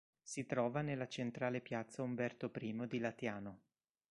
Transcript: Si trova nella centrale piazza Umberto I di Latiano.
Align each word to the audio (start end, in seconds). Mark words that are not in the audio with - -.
Si 0.23 0.47
trova 0.47 0.81
nella 0.81 1.07
centrale 1.07 1.61
piazza 1.61 2.01
Umberto 2.01 2.49
I 2.59 2.87
di 2.89 2.97
Latiano. 2.97 3.59